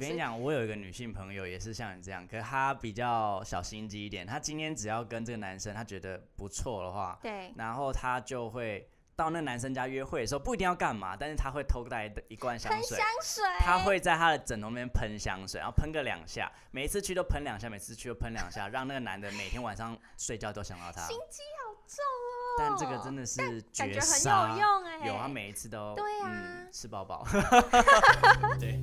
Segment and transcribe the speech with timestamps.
[0.00, 4.26] 我跟你讲，我有一个女性朋友也是像你这样，可是她比较小心机一点。
[4.26, 21.02] 她今天只要跟这个男生，她觉得不错的话，对，然后她就会到那男生家约会的时候，不一定要干嘛，但是她会偷带一罐香水，香水，她会在她的枕头边喷香水，然后喷个两下，每一次去都喷两下，每次去都喷两下， 让那个男的每天晚上睡觉都想到她。
[21.02, 22.56] 心机好重哦。
[22.58, 27.26] 但这个真的是绝杀，很有用哎，有啊，每一次都对啊，吃饱饱。
[28.58, 28.80] 对。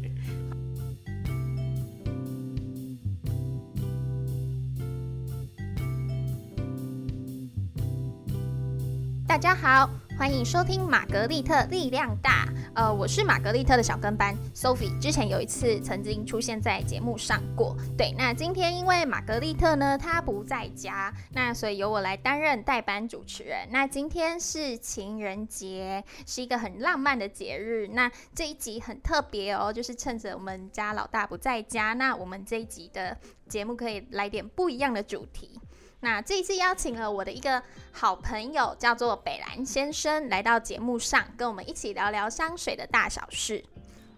[9.28, 12.48] 大家好，欢迎收听玛格丽特力量大。
[12.74, 17.76] 呃，我是玛格丽特的小跟班 Sophie，之前有一次曾经出现在节目上过。
[17.98, 23.68] 对，那今天因为玛格丽特呢，她不在家，那所以由我来担任代班主持人。
[23.70, 27.89] 那今天是情人节，是一个很浪漫的节日。
[27.89, 33.17] 那这一集很特别哦，就是趁着我们家老大不在家，那我们这一集的
[33.50, 35.59] 节目可以来点不一样的主题。
[36.00, 43.64] 那这一次邀请了我的一个好朋友，叫做北兰先生，来到节目上跟我们一起聊聊香水的大小事。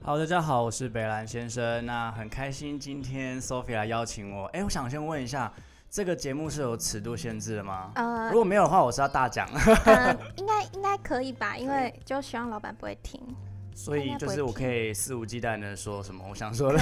[0.04, 1.86] 好，大家好，我是北兰先生。
[1.86, 4.48] 那很开心今天 Sophie 来邀请我。
[4.48, 5.50] 哎，我想先问一下，
[5.90, 7.92] 这个节目是有尺度限制的吗？
[7.96, 9.48] 呃，如果没有的话，我是要大讲。
[10.36, 11.56] 应该 应该可以吧？
[11.56, 13.22] 因为就希望老板不会听。
[13.74, 16.78] 所以就是我可以肆无忌惮的说什么我想说的。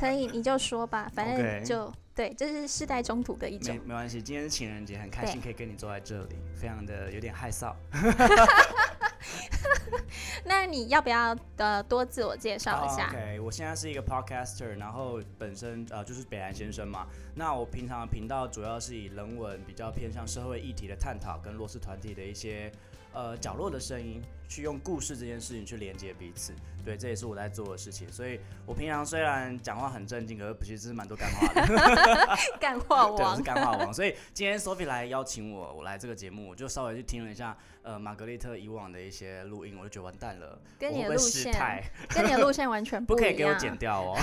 [0.00, 1.92] 可以， 你就说吧，反正就。
[2.14, 3.74] 对，这是世代中途的一种。
[3.74, 7.74] 没没关系，今天是情人节，很开心可以跟你坐在这里，非常的有点害臊。
[10.44, 17.06] 那你要不要呃多自我介绍一下？OK，我现在是一个 Podcaster，然后本身呃就是北兰先生嘛。
[17.34, 22.70] 那我平常的频道主要是以人文比较偏向社会议题的探讨，跟弱势团体的一些
[23.12, 26.52] 呃角落的声音，去用故事这件事情去连接彼此。
[26.84, 31.62] 对，这也是我在做的事情，所以我平常虽然讲话很正经，可是其实是蛮多干话的。
[32.58, 33.94] 干话王，对，我是干话王。
[33.94, 41.52] 所以今天 Sophie 来邀请我，我来这个节目，我就稍微去听了一下，呃，玛格丽特以往的一些录音，我就觉得完蛋了，跟你的路线，
[42.10, 44.18] 跟你的路线完全 不可以给我剪掉哦。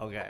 [0.00, 0.22] OK，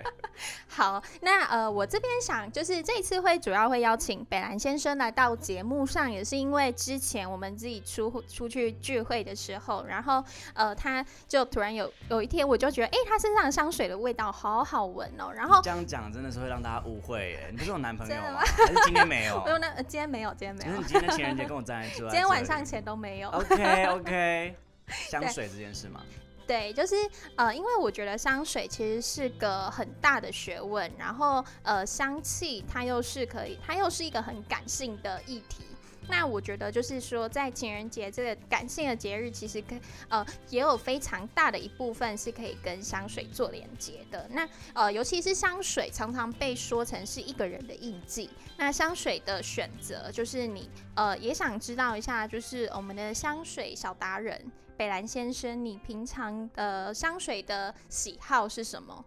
[0.69, 10.23] 好，那呃，我这边想就是这一次会主要会邀请北兰先生来到节目上，也是因为之前我们自己出出去聚会的时候，然后
[10.55, 11.05] 呃他。
[11.27, 15.31] 就突然有有一天，我就觉得，哎，他身上香水的味道好好闻哦。
[15.34, 18.41] 然后这样讲真的是会让大家误会，哎，你不是我男朋友吗？
[18.41, 19.41] 还是今天没有？
[19.45, 20.71] 没有，那今天没有，今天没有。
[20.71, 23.29] 就是你今天情人节跟我在一起，今天晚上前都没有。
[23.31, 24.55] OK OK，
[25.11, 26.00] 香水这件事吗？
[26.47, 26.97] 对，就是
[27.37, 35.65] 呃，因为我觉得香水其实是个很大的学问，然后呃，香气它又是可以，它又是一个很感性的议题。
[36.08, 44.26] 那我觉得就是说，在情人节这个感性的节日，其实跟呃也有非常大的一部分是可以跟香水做连接的。
[44.32, 48.30] 那呃，尤其是香水，常常被说成是一个人的印记。
[48.56, 59.04] 那香水的选择，就是你呃也想知道一下，就是我们的香水小达人北兰先生，你平常的香水的喜好是什么？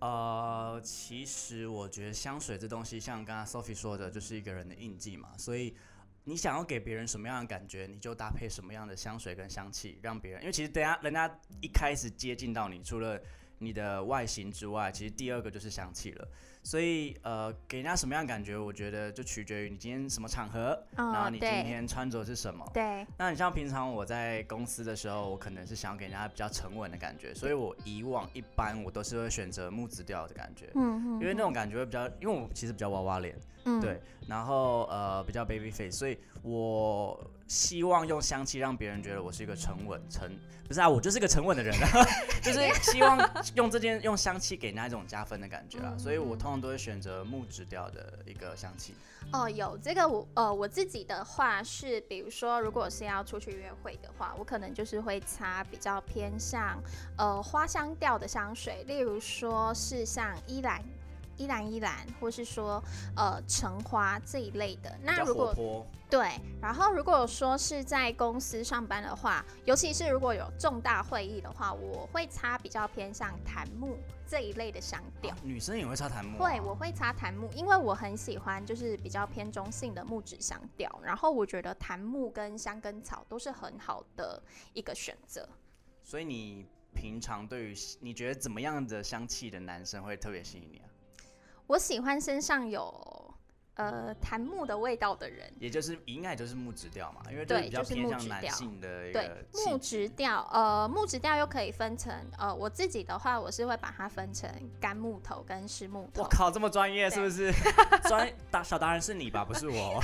[0.00, 5.74] 呃，其实我觉得香水这东西，像刚刚 Sophie 说的，就是一个人的印记嘛，所以。
[6.24, 10.40] 你想要给别人什么样的感觉，你就搭配什么样的香水跟香气，让别人。
[10.42, 11.28] 因为其实等下人家
[11.60, 13.20] 一开始接近到你，除了
[13.58, 16.28] 你的外形之外，其实第二个就是香气了。
[16.64, 22.64] 所以，呃，给人家什么样感觉，我觉得就取决于你今天什么场合，然后你今天穿着是什么。
[22.72, 23.04] 对。
[23.18, 30.70] 那你像平常我在公司的时候，我可能是想要给人家比较沉稳的感觉，所以我以往一般我都是会选择木质调的感觉。
[30.76, 31.20] 嗯嗯。
[31.20, 33.36] 因为那种感觉会比较，因为我其实比较娃娃脸。
[33.64, 33.80] 嗯。
[33.80, 34.00] 对。
[34.28, 40.30] 然后，呃，比较 baby face，所以我希望用香气让别人觉得我是一个沉稳、沉
[40.68, 41.88] 不是啊，我就是个沉稳的人，啊
[42.40, 43.18] 就是希望
[43.56, 46.51] 用这件用香气给人家一种加分的感觉啊，所以我通。
[46.60, 48.94] 都会选择木质调的一个香气
[49.32, 56.82] 哦，有这个我呃我自己的话是，比如说如果是要出去约会的话，我可能就是会擦比较偏向
[57.16, 60.82] 呃花香调的香水，例如说是像依兰。
[61.42, 62.82] 依兰依兰，或是说
[63.16, 64.96] 呃橙花这一类的。
[65.02, 73.96] 那如果对，然后如果说是在公司上班的话，尤其是如果有重大会议的话，我会擦比较偏向檀木
[74.26, 75.34] 这一类的香调。
[75.42, 76.38] 女生也会擦檀木？
[76.38, 81.00] 会，我会擦檀木，因为我很喜欢就是比较偏中性的木质香调。
[81.02, 84.42] 然后我觉得檀木跟香根草都是很好的
[84.74, 85.48] 一个选择。
[86.02, 90.91] 所以你平常对于你觉得怎么样的香气的男生会特别吸引你啊？
[91.72, 93.34] 我喜欢身上有
[93.76, 99.30] 呃，檀木的味道的人，也就是应该就是木质调嘛，因为对比较偏向男性的对
[99.64, 104.46] 木质调，呃，木质调又可以分成呃，我自己的话，我是会把它分成
[104.78, 106.22] 干木头跟湿木头。
[106.22, 107.50] 我靠，这么专业是不是？
[108.06, 110.02] 专大小达人是你吧，不是我。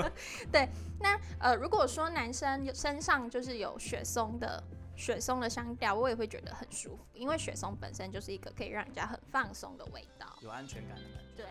[0.50, 0.66] 对，
[0.98, 4.64] 那呃，如果说男生身上就是有雪松的
[5.00, 11.42] 雪松的香调，我也会觉得很舒服，因为雪松本身就是一个可以让人家很放松的味道，有安全感的感觉。
[11.42, 11.46] 对。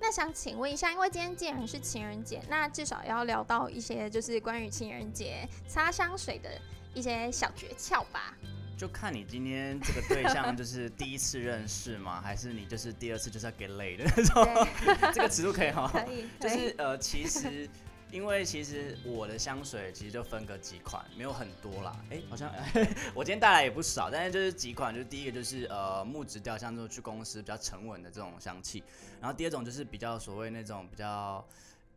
[0.00, 6.50] 那想请问一下，因为今天既然是情人节，那至少要聊到一些就是关于情人节擦香水的
[6.92, 8.34] 一些小诀窍吧？
[8.76, 12.18] 就看你今天这个对象就是第一次认识吗？
[12.26, 14.66] 还是你就是第二次就是要 get lay 的那种？
[15.14, 15.88] 这个尺度可以哈？
[15.94, 16.26] 可以。
[16.40, 17.70] 就是呃，其实。
[18.12, 21.96] 因为其实我的香水其实就分个几款，没有很多啦。
[22.10, 22.48] 哎，好像
[23.12, 28.84] 我今天带来也不少，但是就是几款，就是第一个就是呃木质调，像这种去公司比较沉稳的这种香气。
[29.20, 31.44] 然后第二种就是比较所谓那种比较。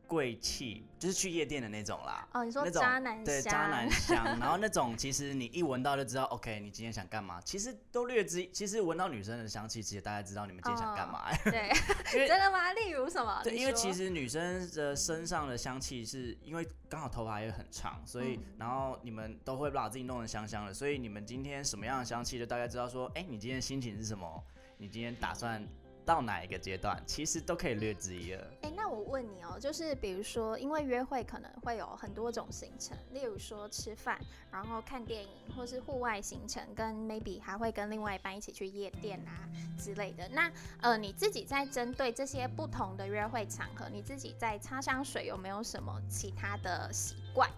[0.07, 2.27] 贵气就是去夜店的那种啦。
[2.33, 7.39] 哦，你说渣男对渣男香， 然后那种其实你一闻到就知道，OK，你今天想干嘛？
[7.41, 11.25] 其实都略知，其实闻到女生的香气，其实大家知道你们今天想干嘛。
[11.43, 11.71] 对，
[12.27, 12.73] 真的吗？
[12.73, 13.41] 例如什么？
[13.43, 24.43] 对，因为其实女生的身上的香气是因为刚好头发也很长，所以然后你们都会把自己弄得香香的，所以你们今天什么样的香气，就大概知道说，哎，你今天心情是什么？
[24.77, 25.65] 你今天打算？
[26.05, 28.39] 到哪一个阶段，其实都可以略知一二。
[28.61, 34.19] 哎，那我问你哦，就是比如说，因为约会可能会有很多种行程，例如说吃饭，
[34.51, 40.27] 然后看电影，或是户外行程，跟 maybe 还会跟另外一半一起去夜店啊之类的。
[40.29, 47.49] 那呃，你自己在针对这些不同的约会场合，你自己在擦香水有没有什么其他的习惯？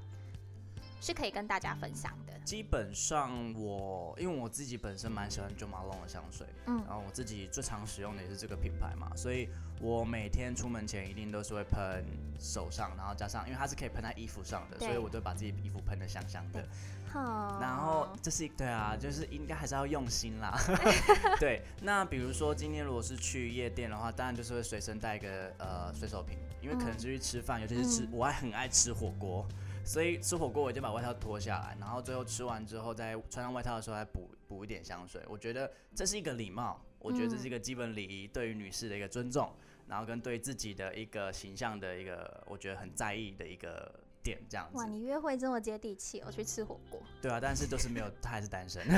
[1.00, 2.34] 是可以跟大家分享的。
[2.44, 9.50] 基本上我因为我自己本身蛮喜欢 Jo Malone 的香水，嗯，然后我自己最常使用的也是这个品牌嘛，所以
[9.82, 12.06] 我每天出门前一定都是会喷
[12.40, 16.66] 手上，然后加上因为它是可以喷在衣服上的，所以我都把自己衣服喷的香香的。
[17.12, 20.58] 好，然后这是对啊，就是应该还是要用心啦。
[21.40, 29.46] 对，那比如说今天如果是去夜店的话，当然就是会随身带一个呃随手瓶，因为可能是去吃饭，尤其是吃，我还很爱吃火锅。
[29.88, 35.22] 所以吃火锅，我就把外套脱下来，然后最后吃完之后，再穿上外套的时候，再补补一点香水。
[35.30, 39.50] 我觉得这是一个礼貌，我觉得这是一个基本礼仪，对于女士的一个尊重，
[39.88, 43.89] 然后跟对自己的一个形象的一个，我觉得很在意的一个
[44.22, 44.78] 点，这样子。
[44.78, 47.01] 哇，你约会这么接地气，我去吃火锅。
[47.22, 48.86] 对啊，但是都是没有，他还是单身。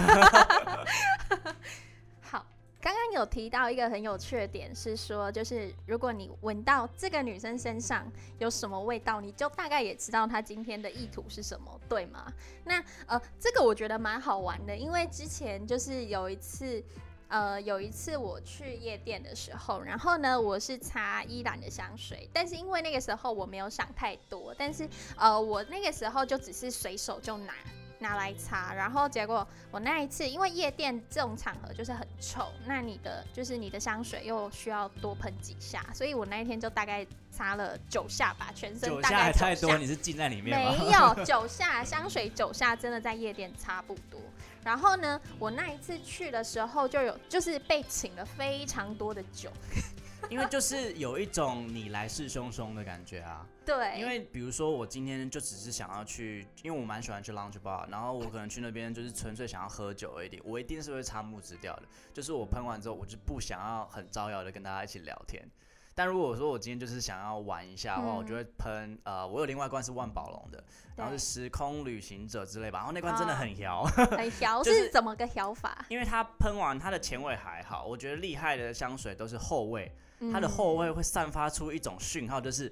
[2.81, 12.31] 刚刚有提到一个很有趣的点，是说，就是如果你闻到这个女生身上有什么味道，你就大概也知道她今天的意图是什么，对吗？
[12.63, 16.81] 那呃，这个我觉得蛮好玩的，因为之前就是有一次，
[17.27, 24.87] 呃，有一次我去夜店的时候，然后呢，我是擦依兰的香水，但是因为那个时候我没有想太多，但是
[25.17, 27.53] 呃，我那个时候就只是随手就拿。
[27.99, 40.75] 拿来擦，然后结果我那一次，因为夜店这种场合就是很臭，那你的就是你的香水又需要多喷几下，所以我那一天就大概擦了九下吧，全身九下还太多，你是浸在里面吗？
[40.77, 44.19] 没有九下香水九下真的在夜店差不多。
[44.63, 49.49] 然后呢，我那一次去的时候就有就是被请了非常多的酒。
[50.29, 53.99] 因为就是有一种你来势汹汹的感觉啊，对。
[53.99, 61.83] 因为比如说我今天就只是想要去，因为我蛮喜欢去 lounge bar，然后我可能去那边就是纯粹想要喝酒而已，我一定是会擦木质调的。
[62.13, 65.43] 就是我喷完之后，我就不想要很招摇的跟大家一起聊天。
[65.95, 70.63] 但如果说我今天就是想要玩一下的话，我就会喷呃，我有另外一罐是万宝龙的，
[70.95, 75.85] 然后是时空旅行者之类吧，然后那罐真的很摇，很 摇是怎么个摇法？
[75.89, 79.91] 因为它喷完它的前味还好，我觉得厉害的香水都是后味。
[80.31, 82.71] 它的后味会散发出一种讯号，就是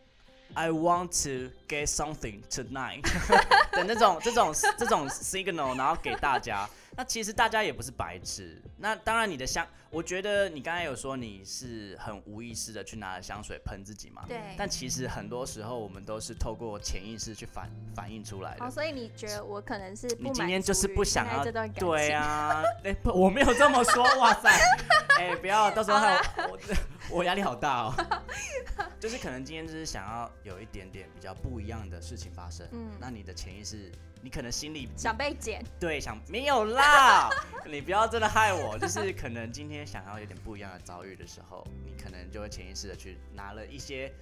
[0.54, 3.02] I want to get something tonight
[3.72, 6.68] 的那种这种这种 signal，然后给大家。
[6.96, 8.60] 那其实大家也不是白痴。
[8.78, 14.24] 那当然，你的香，我觉得你刚才有说你是很无意识的去拿香水喷自己嘛？
[14.26, 14.40] 对。
[14.56, 18.64] 但其实很多时候我们都是透过潜意识去反反映出来的。
[18.64, 21.88] 哦，所以你觉得我可能是你今天就是不想要这段感情？
[21.88, 24.02] 对啊， 哎，不，我没有这么说。
[24.18, 24.50] 哇塞，
[25.18, 25.98] 哎，不要，到时候
[26.50, 26.58] 我
[27.10, 27.94] 我压力好大哦。
[29.00, 32.66] 就是可能今天就是想要有一点点比较不一样的事情发生。
[32.72, 32.90] 嗯。
[33.00, 33.90] 那你的潜意识。
[34.20, 37.30] 你可能心里想被剪，对，想没有啦，
[37.64, 44.12] 你不要真的害我，就是可能今天想要有点不一样的遭遇的时候，你可能就会潜意识的去拿了一些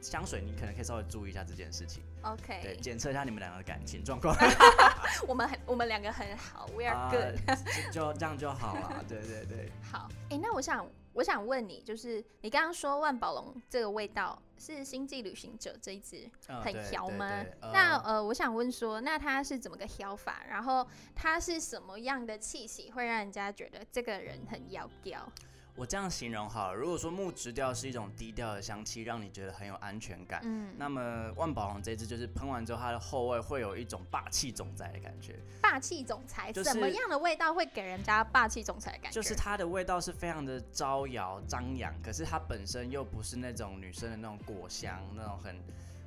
[0.00, 2.00] 香水，你可能可以稍微注意一下这件事情。
[2.22, 4.36] OK，对，检测一下你们两个的感情状况。
[5.26, 9.04] 我们很，我们两个很好，We are good，就这样就好了。
[9.08, 9.68] 对对对。
[9.82, 17.44] 好，哎，那我想，我想问你，就是你刚刚说万宝龙这个味道是《星际旅行者》这一支很调吗？
[17.72, 20.44] 那呃，我想问说，那它是怎么个调法？
[20.48, 25.30] 然后它是什么样的气息会让人家觉得这个人很妖调？
[25.76, 35.36] 我这样形容好，如果说木质调是一种低调的香气，让你觉得很有安全感，嗯，那么万宝龙这支就是喷完之后，它的后味会有一种霸气总裁的感觉。
[35.60, 39.14] 霸气总裁，什么样的味道会给人家霸气总裁的感觉？
[39.14, 45.60] 就是它的味道是非常的招摇张扬，可是它本身又不是那种女生的那种果香，那种很，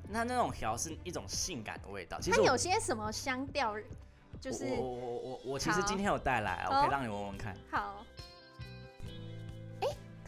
[0.08, 2.18] 那那种调是一种性感的味道。
[2.22, 3.76] 它有些什么香调？
[4.40, 7.54] 就是我我我我其实今天有带来，我可以让你闻闻看。
[7.70, 8.06] 好。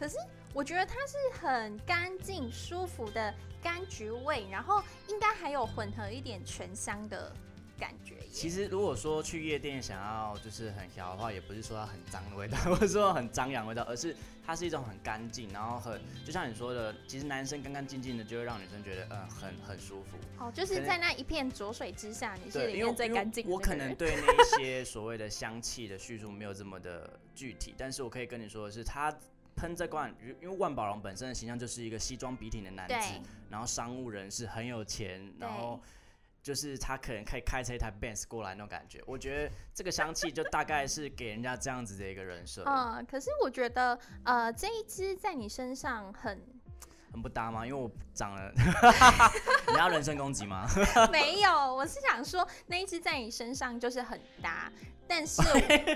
[0.00, 0.16] 可是
[0.54, 7.30] 我觉得它是很干净、舒服的柑橘味，然后应该还有混合一点全香的
[7.78, 8.16] 感觉。
[8.32, 14.16] 其实如果说去夜店想要就是很香的话，也不是说它很脏的味道，或者说很张扬味道，而是
[14.46, 20.16] 它是一种很干净，然后很就像你说的，其实男生干干净净的就会让女生觉得嗯很很舒服。
[20.38, 23.46] 哦，就是在那一片浊水之下，你是里面最干净。
[23.46, 29.14] 我可能对那些所谓的香气的叙述没有这么的具体，但是我可以跟你说的是它。
[29.56, 35.80] 喷这罐，因为万宝龙本身的形象就是一个西装笔挺的男子，然后商务人士很有钱，然后
[36.42, 39.02] 就是他可能可以开车一台 Benz 过来那种感觉。
[39.06, 42.64] 我觉得这个香气就大概是给人家这样子的一个人设。
[42.64, 46.42] 嗯，可是我觉得呃这一支在你身上很
[47.12, 47.66] 很不搭吗？
[47.66, 48.52] 因为我长了，
[49.68, 50.66] 你要人身攻击吗？
[51.10, 54.70] 没有，我是想说那一只在你身上就是很搭。
[55.08, 55.42] 但是，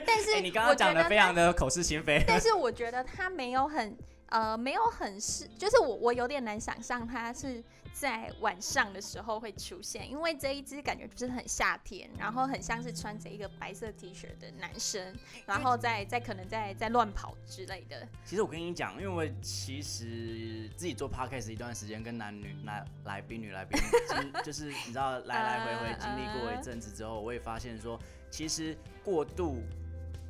[0.05, 2.25] 但是你刚刚讲的非常的口是心非。
[2.27, 3.97] 但是我觉得它没有很
[4.35, 7.63] 呃，没有很是，就是我我有点难想象它是
[7.93, 15.15] 在晚上的时候会出现，因为这一支感觉就是很夏天，然后很像是穿着一个白色 T 恤的男生，
[15.47, 18.09] 然后在在可能在在乱跑之类的。
[18.25, 23.81] 其实我跟你讲，因为我其实自己做 podcast 一段时间，跟男女男来宾女来宾，
[24.43, 27.97] 就是你知道 来来回回经历过一阵子之后，我也发现说。
[28.31, 29.63] 其实过度，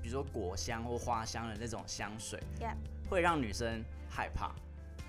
[0.02, 2.38] 比如说果香或花香的那种香水，
[3.14, 4.52] 会让女生害怕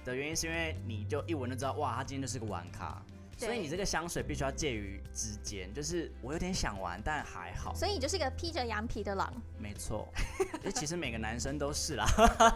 [0.05, 3.01] 的原因，是因为你就一闻就知道，哇，他今天就是个玩咖。
[3.37, 7.73] 所以你这个香水必须要介于之间，就是我有点想玩，但还好。
[7.73, 9.33] 所以你就是个披着羊皮的狼。
[9.57, 10.07] 没错，
[10.73, 12.05] 其实每个男生都是啦。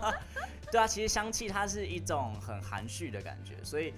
[0.71, 3.93] 对啊，其实香气它是一种很含蓄的感觉，所以。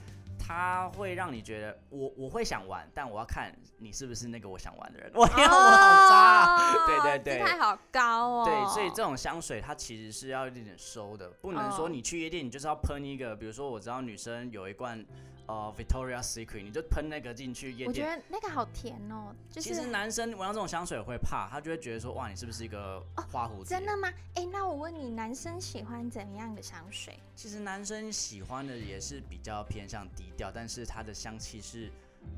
[0.51, 5.11] 它会让你觉得我我会想玩，但我要看你是不是那个我想玩的人。
[5.15, 6.85] 我天，我好渣！
[6.85, 8.45] 对对对，态好高哦。
[8.45, 15.05] 对，所以这种香水它其实是要一点点收的，不能说你去夜店你就是要喷一个，比如说我知道女生有一罐。
[15.47, 17.87] 哦，Victoria Secret，你就喷那个进去夜店。
[17.87, 19.35] 我觉得那个好甜哦。
[19.49, 23.65] 其实男生闻到这种香水会怕，他就会觉得说，哇，你是不是一个花蝴蝶？
[23.65, 24.11] 真的吗？
[24.35, 27.19] 哎，那我问你，男生喜欢怎样的香水？
[27.35, 31.91] 其实男生喜欢的也是比较偏向低调，但是它的香气是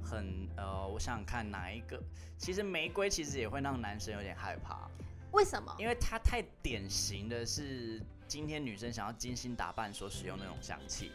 [0.04, 2.02] 很呃，我想想看哪一个。
[2.38, 4.90] 其实玫瑰其实也会让男生有点害怕。
[5.32, 5.76] 为什么？
[5.78, 11.12] 因为它太典型的是今天女生想要精心打扮所使用那种香气。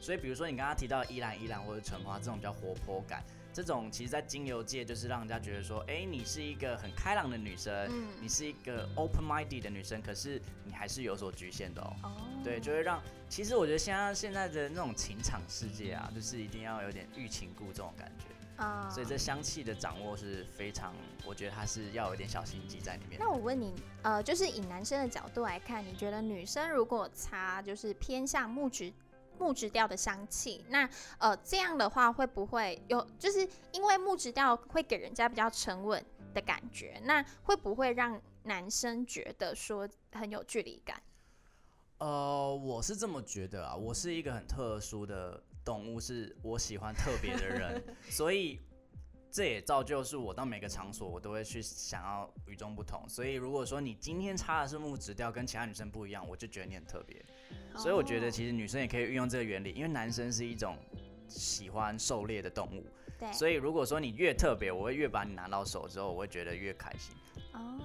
[0.00, 3.22] 所以，比如说你刚刚提到依兰依兰或者橙花这种比较活泼感，
[3.52, 11.96] 这种其实，在精油界就是让人家觉得说，哎，你是一个很开朗的女生，嗯，你是一个 open-minded 的女生，可是你还是有所局限的哦。
[12.02, 12.12] 哦。
[12.44, 18.88] 对，就会让，其实我觉得现在现在的那种情场世界啊，就是一定要有点欲擒故纵的感觉啊。
[18.90, 23.18] 所以这香气的掌握是非常，我觉得它是要有点小心机在里面。
[23.18, 28.92] 那我问你，呃，就是以男生的角度来看，你觉得女生如果擦就是偏向木质？
[29.38, 30.88] 木质调的香气，那
[31.18, 33.04] 呃这样的话会不会有？
[33.18, 41.00] 就是因为木质调会给人家比较沉稳的感觉，那会不会让男生觉得说很有距离感？
[41.98, 48.60] 呃，我是这么觉得啊，我是一个很特殊的动物，是我喜欢特别的人， 所以
[49.36, 53.06] 这也造就是我到每个场所我都会去想要与众不同。
[53.06, 57.22] 所以如果说你今天插的是木质调，跟其他女生不一样，我就觉得你很特别。
[57.76, 60.78] 所以我觉得其实女生也可以运用这个原理，因为男生是一种
[61.28, 62.86] 喜欢狩猎的动物。
[63.18, 63.30] 对。
[63.30, 67.14] 所以如果说你越特别，我会越把你拿到手之后，我会觉得越开心。
[67.52, 67.78] 哦。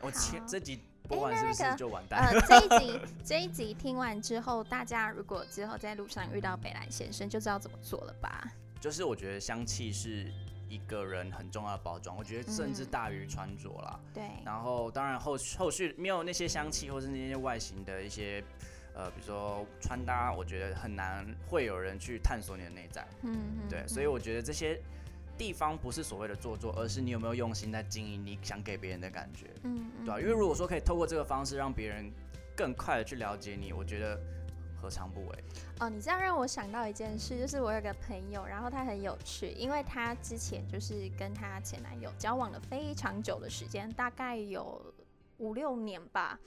[0.00, 2.34] 我前这集播完是不是就完蛋？
[2.34, 8.44] 呃， 这一集这一集听完之后，大家如果之后在路上遇到北兰先生，就知道怎么做了吧？
[8.80, 10.32] 就是我觉得香气是
[10.70, 14.00] 一个人很重要的包装，我觉得甚至大于穿着啦。
[14.14, 14.22] 对。
[14.42, 18.42] 然后当然后后续没有那些香气或是那些外形的一些。
[18.92, 23.06] 呃，比如说穿搭，我觉得很难会有人去探索你的内在。
[23.22, 24.82] 嗯，对，所以我觉得这些
[25.38, 29.46] 地方不是所谓的做作，而是你有没有用心在经营你想给别人的感觉。
[29.62, 30.20] 嗯，对吧？
[30.20, 32.12] 因为如果说可以透过这个方式让别人
[32.56, 34.20] 更快的去了解你，我觉得
[34.80, 35.44] 何尝不为？
[35.80, 44.94] 哦，你这样让我想到一件事，就是我有个朋友，然后他很有趣，因为他之前就是跟他前男友交往了非常久的时间，大概有
[45.38, 46.38] 五六年吧。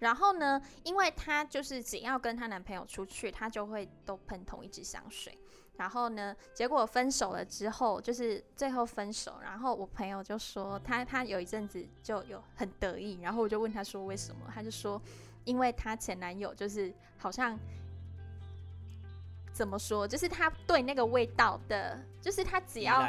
[0.00, 5.38] 然后呢，因为她就是只要跟她男朋友出去，她就会都喷同一支香水。
[5.76, 9.38] 然后呢，结果分手了之后，就是最后分手。
[9.42, 13.20] 然后我朋友就说，她她有一阵子就有很得意。
[13.22, 15.00] 然后我就问她说为什么，她就说，
[15.44, 17.58] 因为她前男友就是好像
[19.52, 23.02] 怎么说，就是他对那个味道的，就是他只要。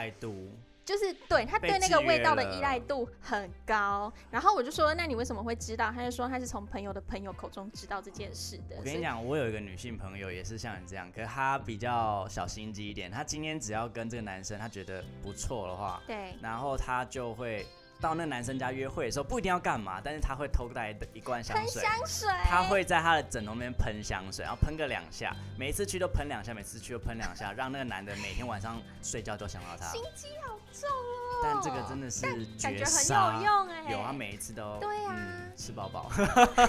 [0.85, 5.91] 就是对他对那个味道的依赖度很高，然后我就说，那你为什么会知道？
[5.91, 8.75] 他就说他是从朋友的朋友口中知道这件事的。
[8.77, 13.09] 我跟你讲，我有一个女性朋友也是像你这样，可是她比较小心机一点。
[13.09, 17.65] 她今天只要跟这个男生，她觉得不错的话，对，然后她就会。
[18.01, 21.81] 到那男生家约会的时候，不一定要干嘛，但是他会偷带一罐香水。
[21.81, 22.29] 香水。
[22.43, 29.85] 他会在他的枕头边喷香水，然后喷个两下，每一次去都喷两下，每次去都喷两下，让那个男的每天晚上睡觉都想到他。
[29.87, 31.41] 心机好重哦。
[31.43, 33.31] 但这个真的是绝杀。
[33.31, 33.91] 很有用哎。
[33.91, 34.77] 有啊，每一次都。
[34.79, 35.15] 对呀。
[35.55, 36.11] 吃饱饱。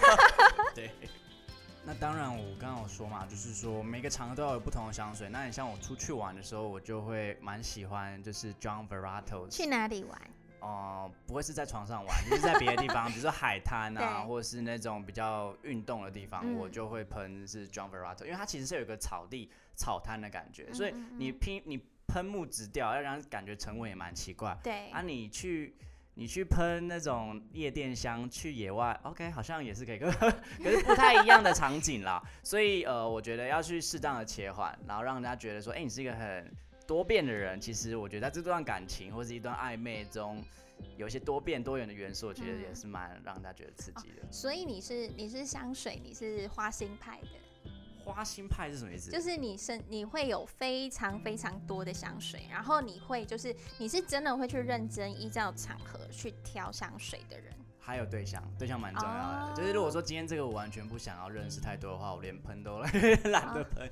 [0.75, 0.90] 对。
[1.85, 5.28] 那当然，我刚刚有说嘛，就是说每个场合都要有不同的香水。
[5.28, 9.49] 那你像我出去玩的时候，我就会蛮喜欢，就是 John Verrato。
[9.49, 10.21] 去哪里玩？
[10.60, 24.56] 哦，不会是在床上玩，就是在别的地方， 比如说海滩啊，或者是那种比较运动的地方，我就会喷是 John Verrato，因为它其实是有一个草地草滩的感觉，所以你拼你喷木质调，要让人感觉沉稳也蛮奇怪。
[24.62, 25.76] 对啊，你去
[26.14, 32.22] 你去喷那种夜店香，去野外，OK，好像也是可以，可是不太一样的场景啦。
[32.42, 36.50] 所以呃，我觉得要去适当的切换，然后让人家觉得说，哎，你是一个很。
[36.87, 40.43] 多变的人，其实我觉得在这段感情或是一段暧昧中，
[40.97, 44.31] 有一些多变多元的元素，我觉得也是蛮让大家觉得刺激的。
[44.31, 47.28] 所以你是你是香水，你是花心派的。
[48.05, 49.11] 花心派是什么意思？
[49.11, 57.52] 就是你身你会有非常非常多的香水，然后你会就是你是真的会去认真依照场合去挑香水的人。
[57.81, 59.55] 还有对象，对象蛮重要的。
[59.57, 62.78] 就是如果说今天这个我完全不想要认识太多的话，我连喷都
[63.31, 63.90] 懒得喷。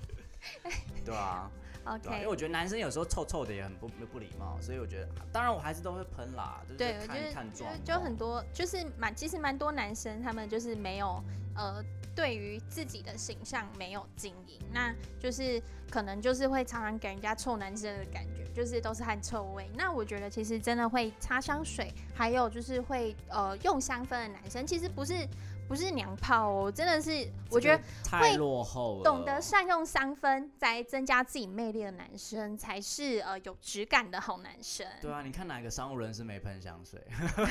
[1.04, 1.50] 对啊。
[1.84, 11.22] OK，因为我觉得男生有时候臭臭的也很不不礼貌，所以我觉得，当然我还是都会喷啦，就是看看状就很多就是蛮其实蛮多男生他们就是没有
[11.54, 19.70] 呃对于自己的形象没有经营，那就是可能就是会常常给人家臭男生的感觉，就是都是汗臭味。
[19.74, 25.26] 那我觉得其实真的会擦香水，还有就是会呃用香氛的男生，其实不是。
[25.74, 29.02] 不是娘炮哦，真的是，我觉得太落后了。
[29.02, 34.86] 懂得善用三分，在增加自己魅力的男生，才是呃有质感的好男生。
[35.00, 37.04] 对啊，你看哪个商务人士没喷香水？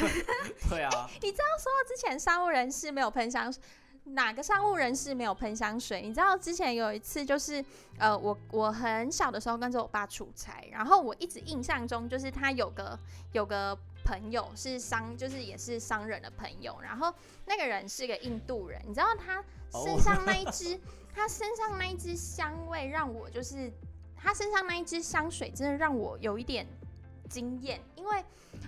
[0.70, 3.62] 对啊，你知道说之前商务人士没有喷香水，
[4.06, 6.02] 哪个商务人士没有喷香水？
[6.02, 7.62] 你知道之前有一次就是
[7.98, 12.98] 呃，我我很小的时候跟着我爸出差，然后我一直印象中就是他有个
[13.34, 13.78] 有个。
[14.04, 17.14] 朋友是商，就是也是商人的朋友，然后
[17.46, 19.44] 那个人是个印度人，你知道他
[19.84, 20.80] 身上那一支，
[21.14, 23.72] 他身上那一只香味让我就是
[24.16, 26.68] 他身上那一只香水真的让我有一点
[27.30, 28.24] 惊艳，因为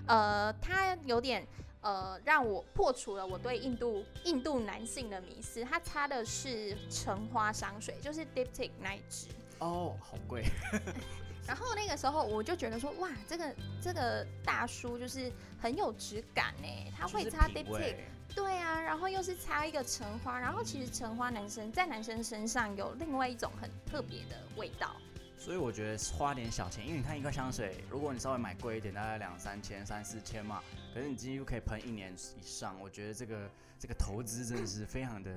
[0.06, 1.46] 呃他有点
[1.80, 10.44] 呃让我破除了我对印度印度男性的迷思，他擦的是橙花香水，就是 Diptyque 那一支哦，好贵。
[11.46, 15.30] 然后那个时候我就觉得说，哇，这个这个大叔就是
[15.60, 17.96] 很有质感哎，他会擦 Diptyque，
[18.34, 24.96] 对啊，然后又是擦一个橙花，然后其实橙花男生在男生身上有另外一种很特别的味道。
[25.38, 30.60] 所以我觉得花点小钱，因为你看一个香水，如果你稍微买贵一点，大概两三千、三四千嘛，
[30.92, 35.30] 可是你几乎可以喷一年以上，我觉得这个这个投资真的是非常的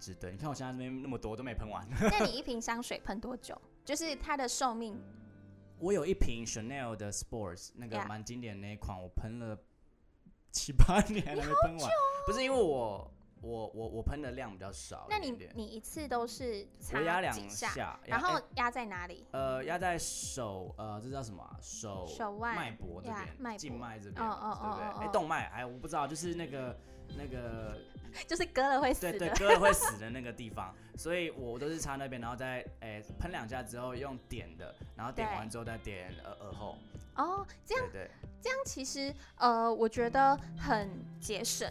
[0.00, 0.30] 值得。
[0.30, 1.86] 你看我现在这边那么多都没喷完。
[2.00, 3.60] 那你一瓶香水喷多久？
[3.84, 4.98] 就是它的寿命？
[5.78, 9.58] 我有一瓶 Chanel 的 Sports，那个蛮经典的那一款，我喷了
[10.50, 11.90] 七八年还没喷完。
[12.26, 13.12] 不是因为我
[13.42, 15.06] 我我我喷的量比较少。
[15.10, 19.26] 那你你一次都是我压两下，然后压在哪里？
[19.32, 21.46] 呃，压在手呃，这叫什么？
[21.60, 25.04] 手手腕脉搏这边，静脉这边，对不对？
[25.04, 26.76] 哎，动脉，哎，我不知道，就是那个
[27.16, 27.76] 那个。
[28.26, 36.78] 就是割了会死，对对，割了会死的那个地方，所以我都是擦那边，然后再诶喷两下之后用点的，然后点完之后再点耳耳后。
[37.16, 40.88] 哦，这样对，这样其实呃，我觉得很
[41.20, 41.70] 节省，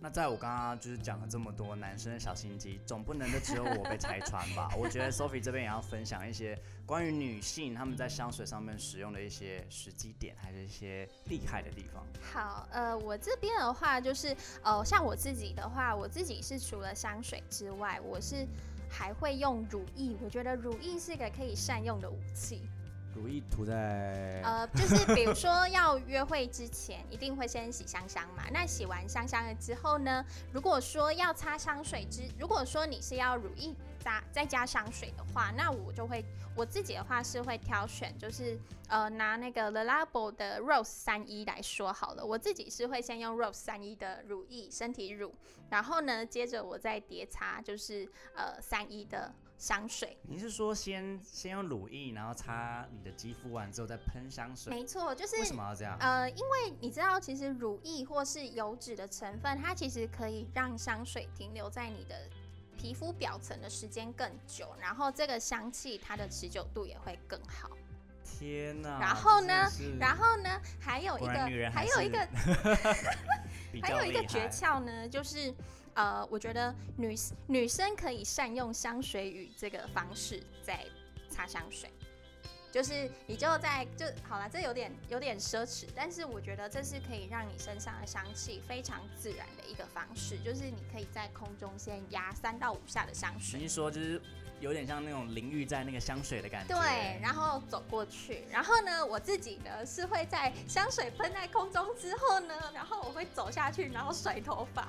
[0.00, 4.70] 那在我刚刚就是讲了这么多男生的小心机，总不能就只有我被拆穿吧？
[4.78, 6.56] 我觉得 Sophie 这边也要分享一些
[6.86, 12.06] 关于女性她们在香水上面使用的一些时机点，还是一些厉害的地方。
[12.32, 18.46] 好，呃，我这边的话就是，呃，像我自己的话，我自己是除了香水之外，我是
[18.88, 20.16] 还会用乳液。
[20.22, 22.62] 我觉得乳液是一个可以善用的武器。
[23.18, 28.44] 乳液涂在呃，就是比如说要约会之前，一定会先洗香香嘛。
[28.54, 38.56] 那洗完香香了之后呢，如果说要擦香水之，如果说你是要乳液加再加香水的话，那我就会我自己的话是会挑选，就是
[38.88, 42.24] 呃拿那个 The Labo 的 Rose 三一来说好了。
[42.24, 45.34] 我自己是会先用 Rose 三一的乳液身体乳，
[45.70, 49.34] 然后呢接着我再叠擦就是呃三一的。
[49.58, 54.72] 香水，你是说先先用乳液，然后擦你的肌肤完之后再喷香水？
[54.72, 55.98] 没错，就是为什么要这样？
[55.98, 62.14] 呃，因为你知道，其实乳液或是油脂的成分，它其实可以让香水停留在你的
[62.76, 67.68] 皮肤表层的时间更久，然后这个香气它的持久度也会更好。
[68.22, 69.00] 天哪！
[69.00, 69.68] 然后呢？
[69.98, 70.48] 然后呢？
[70.78, 72.28] 还有一个，还有一个，
[73.82, 75.52] 还有一个诀窍呢，就是。
[75.98, 77.12] 呃，我觉得女
[77.48, 80.86] 女生可以善用香水雨这个方式在
[81.28, 81.90] 擦香水，
[82.70, 94.22] 就是你就在就好了，这有点有点奢侈，但是我觉得这是可以让你身上的香气非常自然的一个方式，就是你可以在空中先压三到五下的香水，你说就是
[94.60, 104.88] 有点像那种淋浴在那个香水的感觉，对，然后走过去，然后呢，我自己呢是会在香水喷在空中之后呢，然后我会走下去，然后甩头发。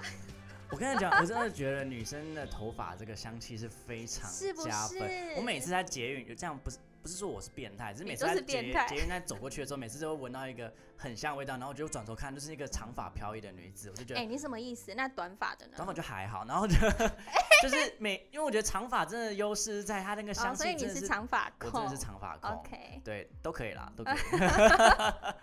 [0.72, 4.30] 我跟你讲，我真的觉得女生的头发这个香气是非常
[4.64, 5.02] 加分。
[5.38, 14.94] 我每次在捷运，这样不是不是说我是变态，只是每次在捷捷运在走过去的时候，每次都会闻到一个很香味道，然后我就转头看，就是一个长发飘逸的女子，我就觉得，哎，你什么意思？
[14.96, 15.74] 那短发的呢？
[15.76, 16.76] 短发就还好，然后就
[17.64, 24.16] 就是每，因为我觉得长发真的优势在它那个香气，所以你是长发控，我真的是长发控，OK，对，都可以啦，都可以。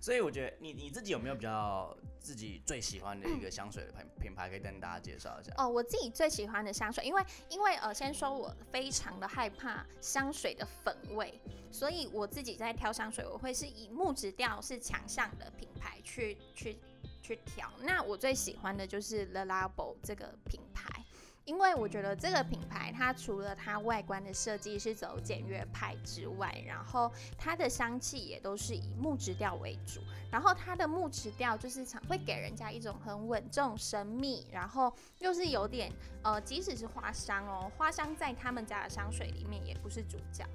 [0.00, 5.52] 所以我觉得你你自己有没有比较自己最喜欢的一个香水的品品牌，可以跟大家介绍一下？
[5.58, 11.38] 哦，我自己最喜欢的香水，因为因为呃，先说我非常的害怕香水的粉味，
[11.70, 16.78] 所以我自己在挑香水，我会是以木质调是强项的品牌去去
[17.22, 17.70] 去挑。
[17.82, 21.04] 那我最喜欢的就是 The Labo 这个品牌。
[21.44, 30.00] 因为我觉得这个品牌，它除了它外观的设计是走简约派之外，然后它的香气也都是以木质调为主。
[30.30, 35.90] 然后它的木质调就是常会给人家一种很稳重、神秘，然后又是有点
[36.22, 40.46] 呃，即使是花香哦，花香在他们家的香水里面也不是主角。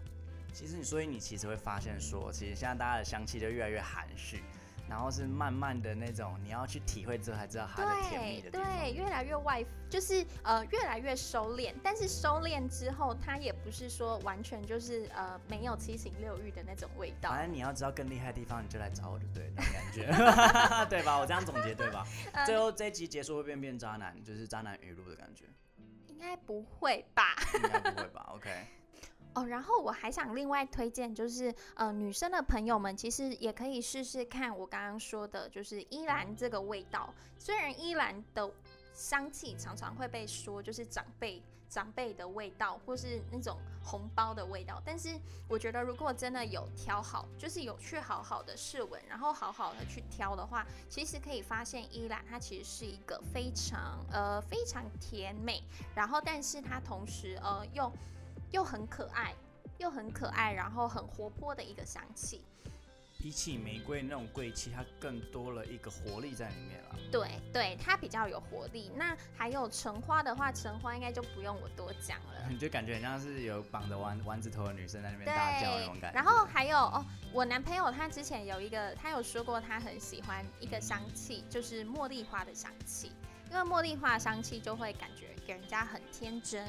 [0.53, 4.41] 其实你所以你其实会发现说，其实现在大家的香气就越来越含蓄。
[4.89, 11.73] 然后是慢慢的那种，你要去体会之后才知道它的甜蜜的对，越来越外，就是呃越来越收敛。
[11.83, 17.29] 但是收敛之后，它也不是说完全就是呃没有七情六欲的那种味道。
[17.31, 20.05] 反正你要知道更厉害的地方，你就来找我就对，那种感觉，
[20.89, 21.17] 对吧？
[21.19, 22.05] 我这样总结对吧？
[22.45, 25.45] 最后这一集结束会变变渣男，就是渣男语录的感觉。
[26.07, 27.35] 应该不会吧？
[27.55, 28.49] 应该不会吧？OK。
[29.35, 37.13] 哦，然后我还想另外推荐，就是呃，女生的朋友们其实也可以试试看我刚刚说的，就是依兰这个味道。
[37.37, 38.49] 虽然依兰的
[38.93, 45.19] 香气常常会被说就是长辈长辈的味道，或是那种红包的味道，但是
[45.49, 55.61] 我觉得如果真的有挑好，就是有去好好的试闻，然后好好的去挑的话，其实可以发现依兰它其实是一个非常呃非常甜美，
[55.93, 57.91] 然后但是它同时呃又。
[58.51, 59.33] 又很可爱，
[59.77, 62.41] 又很可爱，然后很活泼的一个香气。
[63.17, 66.95] 比起玫瑰那种贵气，它更多了一个活力在里面了。
[67.11, 68.91] 对对，它比较有活力。
[68.95, 72.45] 那还有橙花的话，橙花应该就不用我多讲了。
[72.51, 76.19] 你就感觉很像是有绑着丸丸子头的女生在那边大叫那种感觉。
[76.19, 77.03] 然后还有哦，
[77.33, 83.11] 我男朋友他之前有一个，他有说过他很喜欢一个香气，就是茉莉花的香气，
[83.49, 86.67] 因为茉莉花的香气就会感觉给人家很天真。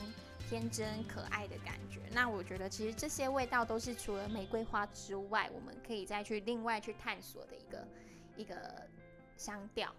[0.49, 7.89] 天真可爱的感觉，那我觉得其实这些味道都是除了玫瑰花之外，我们可以再去另外去探索的一个
[8.37, 8.89] 一个
[9.37, 9.93] 香调。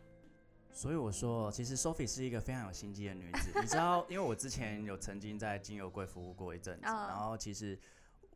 [0.72, 3.52] 所以我说，其实 Sophie 是一个非常有心机的女子。
[3.60, 7.78] 你知道，因为我之前有曾经在精油柜服务过一阵子，然后其实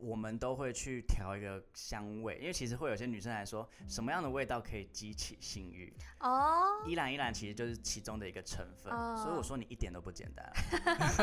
[0.02, 5.94] 我们都会去调一个香味，因为其实会有些女生来说，什么样的味道可以激起性欲？
[6.18, 10.52] 哦，依兰依兰其实就是其中的一个成分，所以我说你一点都不简单。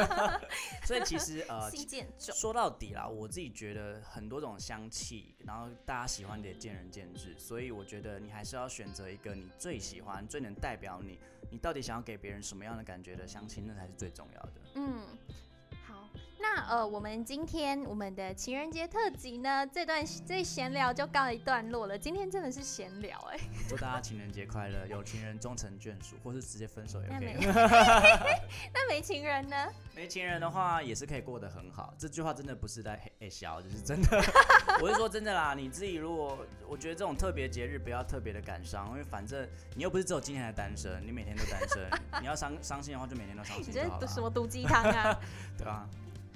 [0.88, 1.70] 所以其实呃，
[2.18, 11.20] 说到底啦，我自己觉得很多种香气，然后大家喜欢的也见仁见智，所以我觉得你还是要选择一个你最喜欢、最能代表你，
[11.52, 14.54] 你到底想要给别人什么样的感觉的香气，那才是最重要的。
[14.76, 15.18] 嗯。
[16.42, 22.00] 那呃，我们今天我们的情人节特辑呢，这段这闲聊就告一段落了。
[22.00, 23.38] 今天真的是闲聊哎！
[23.68, 27.46] 祝大家情人节快乐，有情人终成眷属，或是直接分手也可以。
[28.74, 29.68] 那没情人呢？
[29.94, 31.94] 没情人的话也是可以过得很好。
[31.98, 34.24] 这句话真的不是在黑笑，就是真的。
[34.82, 36.38] 我是说真的啦，你自己如果
[36.70, 41.90] 我觉得这种特别节日不要特别的感伤，因为反正你又不是只有今天的单身，你每天都单身。
[42.22, 43.74] 你要伤伤心的话，就每天都伤心。
[43.74, 45.20] 你这什么毒鸡汤啊？
[45.60, 45.86] 对啊。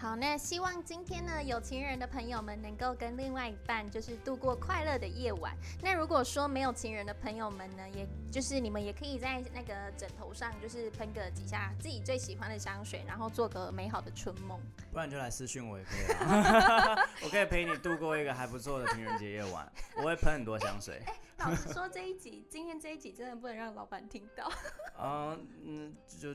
[0.04, 5.56] 好，那希望今天呢，有情人的朋友们能够跟另外一半就是度过快乐的夜晚。
[5.82, 14.60] 那如果说没有情人的朋友们呢，也就是你们也可以在那个枕头上就是喷个几下自己最喜欢的香水，然后做个美好的春梦。
[14.92, 19.72] 不然就来私讯我也可以啊， 我可以陪你度过一个还不错的情人节夜晚。
[19.96, 21.02] 我会喷很多香水。
[21.38, 24.52] 老实说，这一集今天这一集真的不能让老板听到。
[25.00, 26.30] 嗯 嗯，就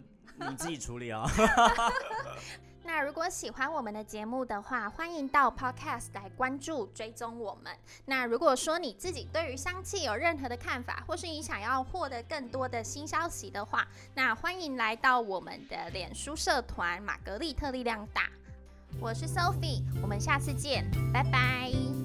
[0.48, 1.24] 你自己处理啊。
[2.84, 7.76] 那如果喜欢我们的节目的话，欢迎到 Podcast 来关注、追踪我们。
[8.06, 18.30] 那如果说你自己对于香气有任何的看法，或是你想要获得更多的新消息的话，那欢迎来到我们的脸书社团“玛格丽特力量大”。
[18.98, 21.97] 我是 Sophie，我们下次见，拜拜。